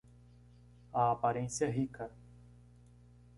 [0.91, 2.09] A aparência rica